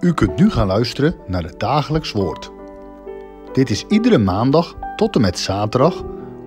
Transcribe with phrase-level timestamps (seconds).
[0.00, 2.50] U kunt nu gaan luisteren naar het dagelijks woord.
[3.52, 6.04] Dit is iedere maandag tot en met zaterdag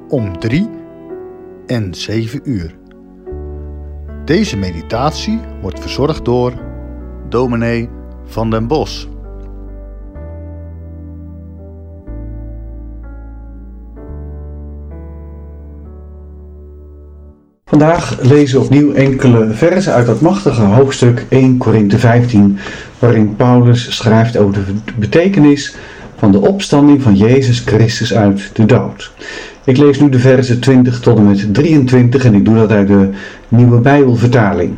[0.10, 0.70] om 3
[1.66, 2.76] en 7 uur.
[4.26, 6.54] Deze meditatie wordt verzorgd door
[7.30, 7.90] dominee
[8.26, 9.08] van den Bos.
[17.72, 22.58] Vandaag lezen we opnieuw enkele versen uit dat machtige hoofdstuk 1 Korinthe 15,
[23.00, 25.76] waarin Paulus schrijft over de betekenis
[26.18, 29.12] van de opstanding van Jezus Christus uit de dood.
[29.64, 32.88] Ik lees nu de versen 20 tot en met 23 en ik doe dat uit
[32.88, 33.10] de
[33.48, 34.74] nieuwe Bijbelvertaling.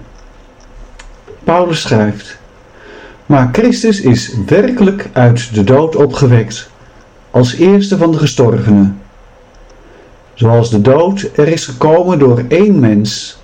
[1.43, 2.37] Paulus schrijft:
[3.25, 6.69] Maar Christus is werkelijk uit de dood opgewekt,
[7.31, 9.01] als eerste van de gestorvenen.
[10.33, 13.37] Zoals de dood er is gekomen door één mens,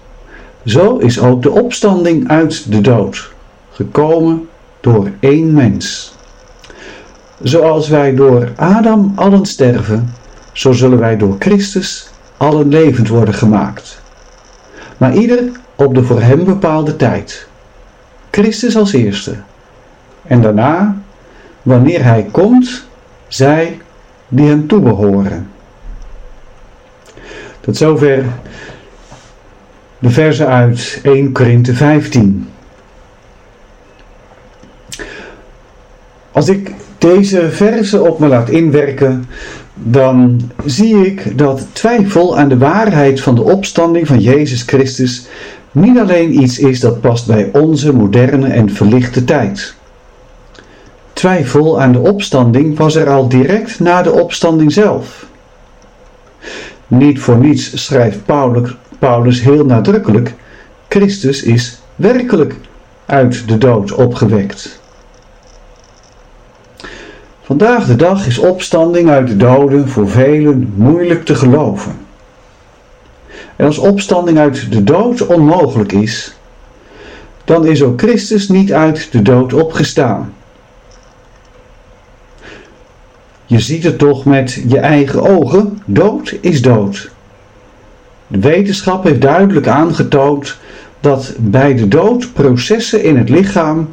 [0.66, 3.32] zo is ook de opstanding uit de dood
[3.72, 6.14] gekomen door één mens.
[7.42, 10.14] Zoals wij door Adam allen sterven,
[10.54, 14.02] zo zullen wij door Christus allen levend worden gemaakt.
[14.98, 17.48] Maar ieder op de voor hem bepaalde tijd.
[18.32, 19.36] Christus als eerste.
[20.24, 20.98] En daarna,
[21.62, 22.86] wanneer hij komt,
[23.28, 23.82] zij
[24.28, 25.50] die hem toebehoren.
[27.70, 28.26] Tot zover
[30.00, 32.48] de versen uit 1 Korinthe 15.
[36.32, 39.26] Als ik deze versen op me laat inwerken,
[39.74, 45.28] dan zie ik dat twijfel aan de waarheid van de opstanding van Jezus Christus
[45.72, 49.76] niet alleen iets is dat past bij onze moderne en verlichte tijd.
[51.14, 55.29] Twijfel aan de opstanding was er al direct na de opstanding zelf.
[56.90, 58.20] Niet voor niets schrijft
[59.00, 60.34] Paulus heel nadrukkelijk:
[60.88, 62.56] Christus is werkelijk
[63.06, 64.80] uit de dood opgewekt.
[67.42, 71.98] Vandaag de dag is opstanding uit de doden voor velen moeilijk te geloven.
[73.56, 76.36] En als opstanding uit de dood onmogelijk is,
[77.44, 80.34] dan is ook Christus niet uit de dood opgestaan.
[83.50, 85.82] Je ziet het toch met je eigen ogen.
[85.86, 87.12] Dood is dood.
[88.28, 90.58] De wetenschap heeft duidelijk aangetoond
[91.00, 93.90] dat bij de dood processen in het lichaam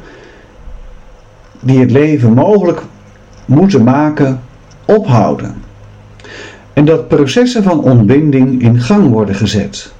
[1.59, 2.81] die het leven mogelijk
[3.45, 4.41] moeten maken,
[4.85, 5.63] ophouden.
[6.73, 9.93] En dat processen van ontbinding in gang worden gezet.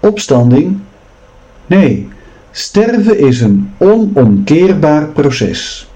[0.00, 0.78] Opstanding?
[1.66, 2.08] Nee,
[2.50, 5.88] sterven is een onomkeerbaar proces.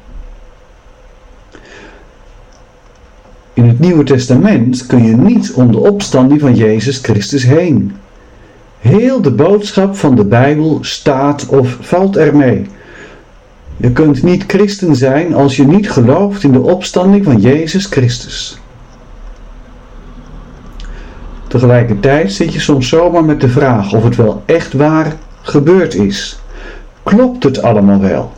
[3.58, 7.96] In het Nieuwe Testament kun je niet om de opstanding van Jezus Christus heen.
[8.78, 12.66] Heel de boodschap van de Bijbel staat of valt ermee.
[13.76, 18.58] Je kunt niet christen zijn als je niet gelooft in de opstanding van Jezus Christus.
[21.48, 26.38] Tegelijkertijd zit je soms zomaar met de vraag of het wel echt waar gebeurd is.
[27.02, 28.32] Klopt het allemaal wel?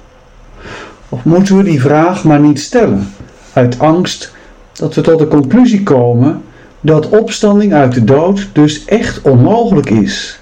[1.08, 3.12] Of moeten we die vraag maar niet stellen,
[3.52, 4.38] uit angst
[4.80, 6.42] dat we tot de conclusie komen
[6.80, 10.40] dat opstanding uit de dood dus echt onmogelijk is.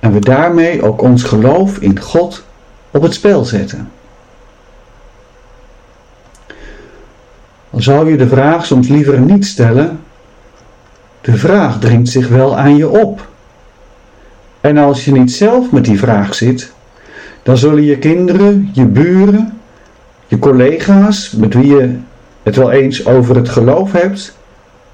[0.00, 2.44] En we daarmee ook ons geloof in God
[2.90, 3.90] op het spel zetten.
[7.70, 10.00] Al zou je de vraag soms liever niet stellen,
[11.20, 13.28] de vraag dringt zich wel aan je op.
[14.60, 16.72] En als je niet zelf met die vraag zit,
[17.42, 19.58] dan zullen je kinderen, je buren,
[20.26, 21.96] je collega's met wie je
[22.46, 24.36] het wel eens over het geloof hebt,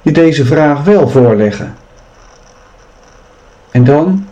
[0.02, 1.74] je deze vraag wel voorleggen.
[3.70, 4.26] En dan?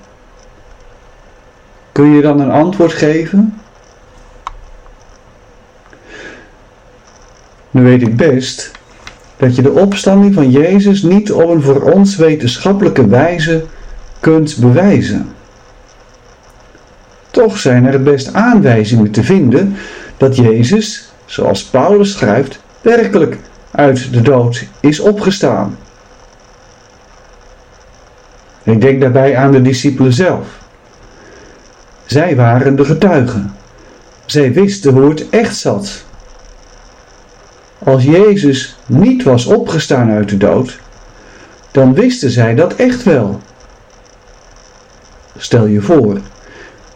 [1.93, 3.61] Kun je dan een antwoord geven?
[7.71, 8.71] Nu weet ik best
[9.37, 13.65] dat je de opstanding van Jezus niet op een voor ons wetenschappelijke wijze
[14.21, 15.33] kunt bewijzen.
[17.31, 19.77] Toch zijn er best aanwijzingen te vinden
[20.17, 23.39] dat Jezus, zoals Paulus schrijft, werkelijk
[23.71, 25.79] uit de dood is opgestaan.
[28.63, 30.59] Ik denk daarbij aan de discipelen zelf.
[32.07, 33.55] Zij waren de getuigen.
[34.27, 36.05] Zij wisten hoe het echt zat.
[37.79, 40.79] Als Jezus niet was opgestaan uit de dood,
[41.71, 43.41] dan wisten zij dat echt wel.
[45.37, 46.21] Stel je voor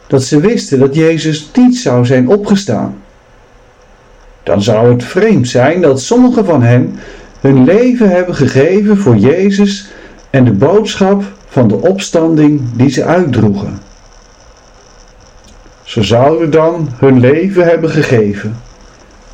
[0.07, 3.04] dat ze wisten dat Jezus niet zou zijn opgestaan
[4.45, 6.99] dan zou het vreemd zijn dat sommigen van hen
[7.41, 9.91] hun leven hebben gegeven voor Jezus
[10.31, 13.79] en de boodschap van de opstanding die ze uitdroegen.
[15.83, 18.57] Ze zouden dan hun leven hebben gegeven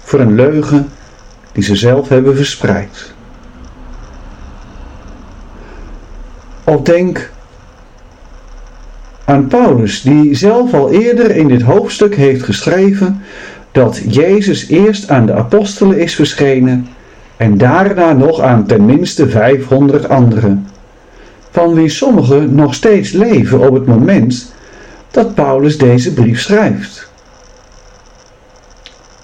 [0.02, 0.88] voor een leugen
[1.52, 3.12] die ze zelf hebben verspreid.
[6.64, 7.30] Of denk
[9.24, 13.22] aan Paulus, die zelf al eerder in dit hoofdstuk heeft geschreven
[13.72, 16.88] dat Jezus eerst aan de apostelen is verschenen
[17.36, 20.68] en daarna nog aan tenminste 500 anderen,
[21.50, 24.52] van wie sommigen nog steeds leven op het moment
[25.10, 27.10] dat Paulus deze brief schrijft.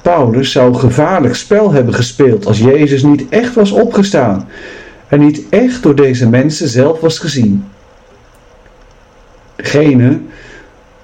[0.02, 4.48] Paulus zou gevaarlijk spel hebben gespeeld als Jezus niet echt was opgestaan
[5.08, 7.64] en niet echt door deze mensen zelf was gezien.
[9.56, 10.28] Degenen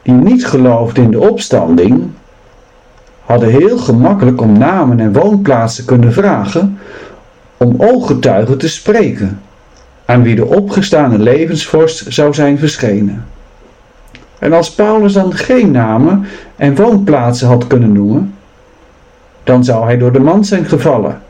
[0.03, 2.11] die niet geloofden in de opstanding,
[3.25, 6.79] hadden heel gemakkelijk om namen en woonplaatsen kunnen vragen
[7.57, 9.41] om ooggetuigen te spreken,
[10.05, 13.25] aan wie de opgestane levensvorst zou zijn verschenen.
[14.39, 16.27] En als Paulus dan geen namen
[16.57, 18.35] en woonplaatsen had kunnen noemen,
[19.45, 21.23] dan zou hij door de mand zijn gevallen.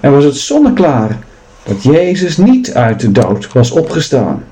[0.00, 1.18] En was het zonneklaar
[1.62, 4.44] dat Jezus niet uit de dood was opgestaan.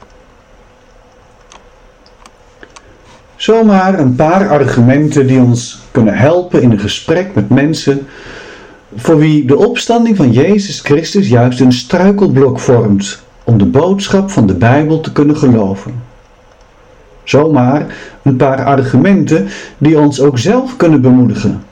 [3.44, 8.06] Zomaar een paar argumenten die ons kunnen helpen in een gesprek met mensen
[8.96, 14.46] voor wie de opstanding van Jezus Christus juist een struikelblok vormt om de boodschap van
[14.46, 16.02] de Bijbel te kunnen geloven.
[17.25, 17.87] Zomaar
[18.23, 19.49] een paar argumenten
[19.79, 21.64] die ons ook zelf kunnen bemoedigen.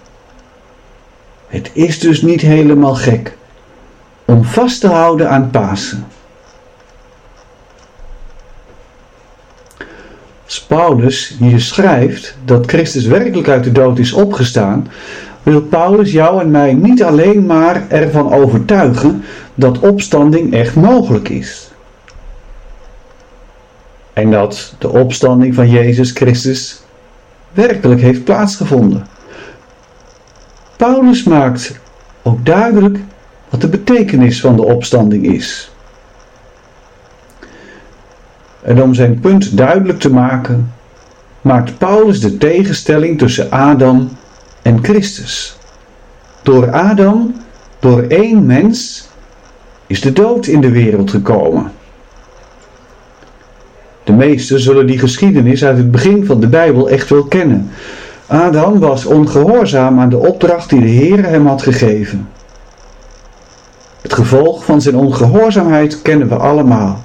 [1.46, 3.36] Het is dus niet helemaal gek
[4.25, 6.06] om vast te houden aan Pasen.
[10.52, 14.88] Als Paulus hier schrijft dat Christus werkelijk uit de dood is opgestaan,
[15.43, 21.70] wil Paulus jou en mij niet alleen maar ervan overtuigen dat opstanding echt mogelijk is.
[24.12, 26.82] En dat de opstanding van Jezus Christus
[27.52, 29.06] werkelijk heeft plaatsgevonden.
[30.76, 31.81] Paulus maakt
[32.22, 32.99] ook duidelijk
[33.49, 35.71] wat de betekenis van de opstanding is.
[38.62, 40.73] En om zijn punt duidelijk te maken,
[41.41, 44.11] maakt Paulus de tegenstelling tussen Adam
[44.62, 45.56] en Christus.
[46.43, 47.35] Door Adam,
[47.79, 49.09] door één mens,
[49.87, 51.73] is de dood in de wereld gekomen.
[54.05, 57.70] De meesten zullen die geschiedenis uit het begin van de Bijbel echt wel kennen.
[58.26, 62.29] Adam was ongehoorzaam aan de opdracht die de Heer hem had gegeven.
[64.00, 67.03] Het gevolg van zijn ongehoorzaamheid kennen we allemaal.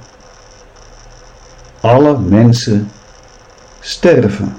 [1.80, 2.90] Alle mensen
[3.80, 4.56] sterven.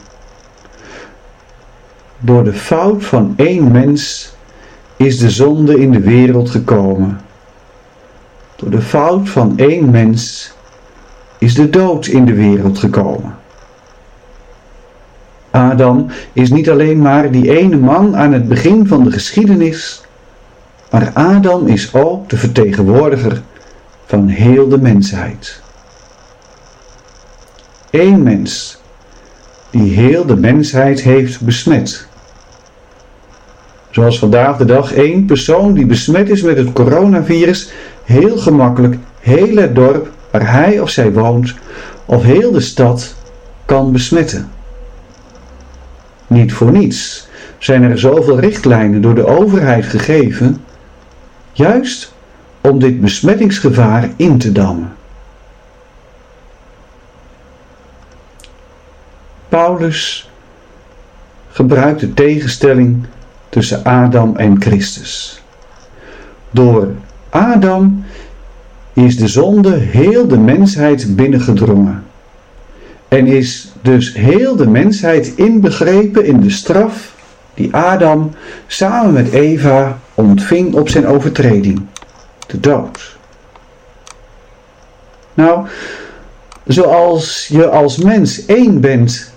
[2.19, 4.33] Door de fout van één mens
[4.95, 7.21] is de zonde in de wereld gekomen.
[8.55, 10.53] Door de fout van één mens
[11.37, 13.37] is de dood in de wereld gekomen.
[15.51, 20.01] Adam is niet alleen maar die ene man aan het begin van de geschiedenis,
[20.91, 23.41] maar Adam is ook de vertegenwoordiger
[24.05, 25.61] van heel de mensheid.
[27.91, 28.81] Eén mens
[29.69, 32.07] die heel de mensheid heeft besmet.
[33.89, 37.71] Zoals vandaag de dag één persoon die besmet is met het coronavirus
[38.03, 41.53] heel gemakkelijk heel het dorp waar hij of zij woont
[42.05, 43.15] of heel de stad
[43.65, 44.49] kan besmetten.
[46.27, 47.27] Niet voor niets
[47.57, 50.57] zijn er zoveel richtlijnen door de overheid gegeven,
[51.51, 52.13] juist
[52.61, 54.93] om dit besmettingsgevaar in te dammen.
[59.49, 60.29] Paulus
[61.51, 63.05] gebruikt de tegenstelling
[63.49, 65.43] tussen Adam en Christus.
[66.51, 66.87] Door
[67.29, 68.03] Adam
[68.93, 72.03] is de zonde heel de mensheid binnengedrongen.
[73.07, 77.15] En is dus heel de mensheid inbegrepen in de straf
[77.53, 78.31] die Adam
[78.67, 81.81] samen met Eva ontving op zijn overtreding,
[82.47, 83.17] de dood.
[85.33, 85.67] Nou,
[86.67, 89.31] zoals je als mens één bent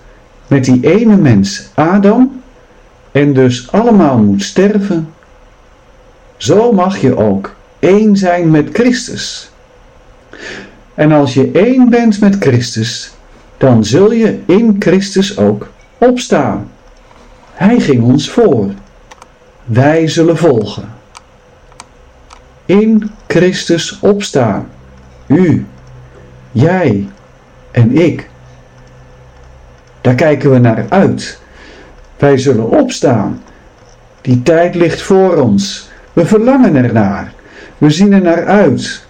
[0.52, 2.42] met die ene mens, Adam,
[3.12, 5.08] en dus allemaal moet sterven,
[6.36, 9.50] zo mag je ook één zijn met Christus.
[10.94, 13.12] En als je één bent met Christus,
[13.56, 15.68] dan zul je in Christus ook
[15.98, 16.70] opstaan.
[17.52, 18.70] Hij ging ons voor.
[19.64, 20.88] Wij zullen volgen.
[22.66, 24.68] In Christus opstaan.
[25.26, 25.66] U,
[26.52, 27.08] jij
[27.70, 28.30] en ik.
[30.02, 31.38] Daar kijken we naar uit.
[32.16, 33.42] Wij zullen opstaan.
[34.20, 35.90] Die tijd ligt voor ons.
[36.12, 37.32] We verlangen ernaar.
[37.78, 39.06] We zien er naar uit.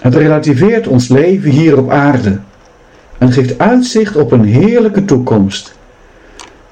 [0.00, 2.38] Het relativeert ons leven hier op aarde
[3.18, 5.76] en geeft uitzicht op een heerlijke toekomst.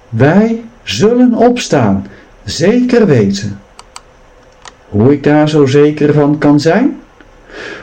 [0.08, 2.06] Wij zullen opstaan,
[2.44, 3.60] zeker weten.
[4.88, 7.00] Hoe ik daar zo zeker van kan zijn?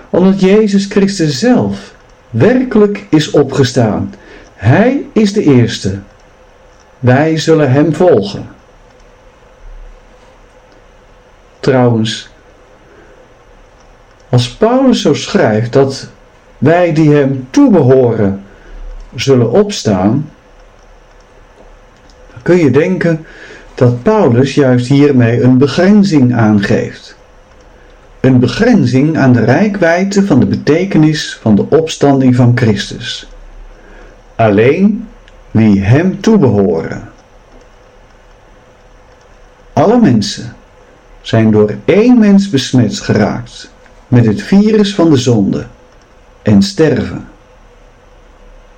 [0.09, 1.93] Omdat Jezus Christus zelf
[2.29, 4.13] werkelijk is opgestaan.
[4.63, 6.00] Hij is de eerste.
[7.00, 8.48] Wij zullen Hem volgen.
[11.60, 12.29] Trouwens,
[14.29, 16.10] als Paulus zo schrijft dat
[16.58, 18.43] wij die Hem toebehoren
[19.15, 20.29] zullen opstaan,
[22.32, 23.25] dan kun je denken
[23.75, 27.17] dat Paulus juist hiermee een begrenzing aangeeft.
[28.20, 33.27] Een begrenzing aan de rijkwijde van de betekenis van de opstanding van Christus.
[34.35, 35.07] Alleen
[35.51, 37.11] wie Hem toebehoren.
[39.73, 40.55] Alle mensen
[41.21, 43.71] zijn door één mens besmet geraakt
[44.07, 45.65] met het virus van de zonde
[46.41, 47.27] en sterven.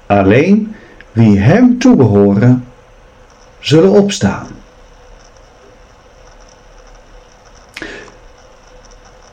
[0.06, 0.76] Alleen
[1.12, 2.66] wie Hem toebehoren
[3.60, 4.48] zullen opstaan.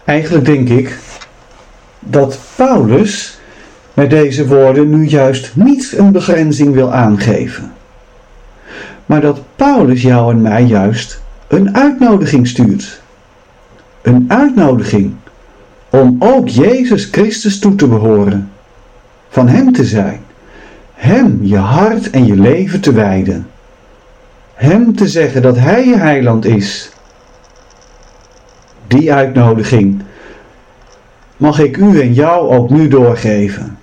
[0.04, 0.98] Eigenlijk denk ik
[1.98, 3.38] dat Paulus
[3.94, 7.72] met deze woorden nu juist niet een begrenzing wil aangeven,
[9.06, 13.00] maar dat Paulus jou en mij juist een uitnodiging stuurt.
[14.02, 15.14] Een uitnodiging
[15.90, 18.50] om ook Jezus Christus toe te behoren,
[19.28, 20.20] van Hem te zijn,
[20.94, 23.46] Hem je hart en je leven te wijden,
[24.54, 26.90] Hem te zeggen dat Hij je heiland is.
[28.86, 30.02] Die uitnodiging
[31.36, 33.78] mag ik u en jou ook nu doorgeven.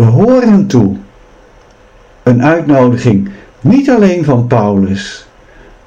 [0.00, 0.96] Behoor Hem toe.
[2.22, 3.30] Een uitnodiging
[3.60, 5.26] niet alleen van Paulus,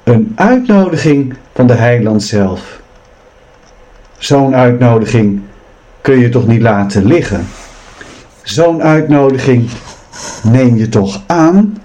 [0.02, 2.80] een uitnodiging van de heiland zelf.
[4.18, 5.40] Zo'n uitnodiging
[6.00, 7.46] kun je toch niet laten liggen?
[8.42, 9.70] Zo'n uitnodiging
[10.42, 11.76] neem je toch aan?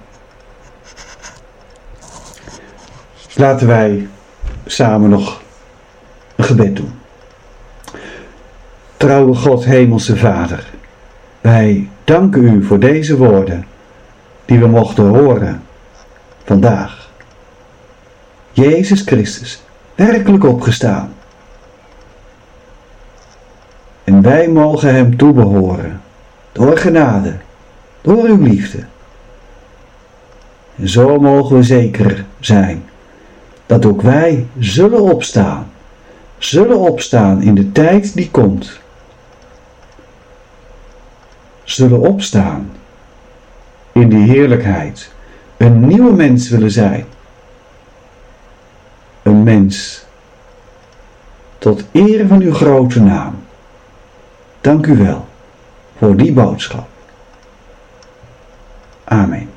[3.35, 4.07] Laten wij
[4.65, 5.41] samen nog
[6.35, 6.93] een gebed doen.
[8.97, 10.69] Trouwe God, Hemelse Vader,
[11.41, 13.65] wij danken u voor deze woorden
[14.45, 15.61] die we mochten horen
[16.43, 17.09] vandaag.
[18.51, 19.63] Jezus Christus,
[19.95, 21.13] werkelijk opgestaan
[24.03, 26.01] en wij mogen Hem toebehoren,
[26.51, 27.35] door genade,
[28.01, 28.83] door uw liefde.
[30.75, 32.83] En zo mogen we zeker zijn
[33.65, 35.71] dat ook wij zullen opstaan,
[36.37, 38.79] zullen opstaan in de tijd die komt.
[41.69, 42.71] Zullen opstaan
[43.91, 45.11] in die heerlijkheid,
[45.57, 47.05] een nieuwe mens willen zijn.
[49.23, 50.05] Een mens
[51.57, 53.35] tot eer van uw grote naam.
[54.61, 55.27] Dank u wel
[55.97, 56.87] voor die boodschap.
[59.03, 59.48] Amen.